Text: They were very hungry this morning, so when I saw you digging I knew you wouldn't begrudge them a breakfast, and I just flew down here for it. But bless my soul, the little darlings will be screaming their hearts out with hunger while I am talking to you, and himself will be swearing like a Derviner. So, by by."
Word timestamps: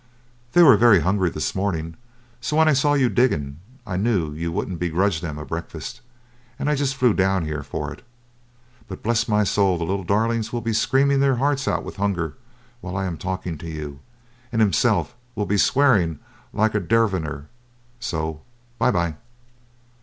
They 0.53 0.63
were 0.63 0.77
very 0.77 1.01
hungry 1.01 1.29
this 1.29 1.53
morning, 1.53 1.95
so 2.39 2.57
when 2.57 2.67
I 2.67 2.73
saw 2.73 2.93
you 2.93 3.07
digging 3.07 3.59
I 3.85 3.97
knew 3.97 4.33
you 4.33 4.51
wouldn't 4.51 4.79
begrudge 4.79 5.21
them 5.21 5.37
a 5.37 5.45
breakfast, 5.45 6.01
and 6.57 6.67
I 6.67 6.73
just 6.73 6.95
flew 6.95 7.13
down 7.13 7.45
here 7.45 7.61
for 7.61 7.93
it. 7.93 8.01
But 8.87 9.03
bless 9.03 9.27
my 9.27 9.43
soul, 9.43 9.77
the 9.77 9.83
little 9.83 10.03
darlings 10.03 10.51
will 10.51 10.59
be 10.61 10.73
screaming 10.73 11.19
their 11.19 11.35
hearts 11.35 11.67
out 11.67 11.83
with 11.83 11.97
hunger 11.97 12.35
while 12.79 12.97
I 12.97 13.05
am 13.05 13.15
talking 13.19 13.59
to 13.59 13.69
you, 13.69 13.99
and 14.51 14.59
himself 14.59 15.15
will 15.35 15.45
be 15.45 15.57
swearing 15.59 16.17
like 16.51 16.73
a 16.73 16.79
Derviner. 16.79 17.45
So, 17.99 18.41
by 18.79 18.89
by." 18.89 19.15